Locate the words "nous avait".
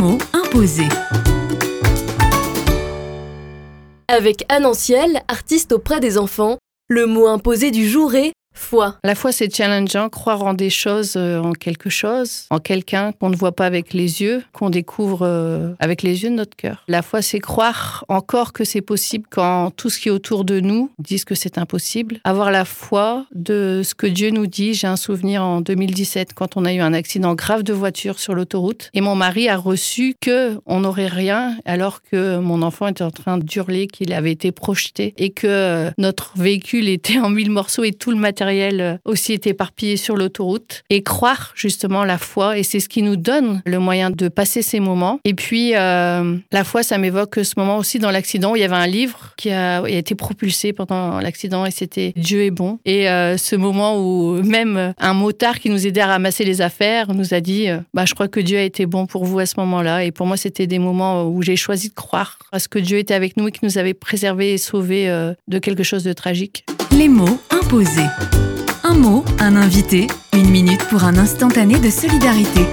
63.64-63.94